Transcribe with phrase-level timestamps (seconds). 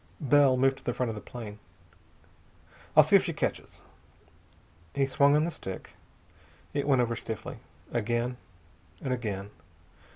[0.19, 1.59] Bell moved to the front of the plane.
[2.97, 3.81] "I'll see if she catches."
[4.95, 5.91] He swung on the stick.
[6.73, 7.59] It went over stiffly.
[7.93, 8.37] Again,
[8.99, 9.51] and again.